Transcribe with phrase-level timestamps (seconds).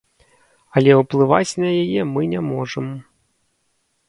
[0.79, 2.89] Але ўплываць на яе мы не можам.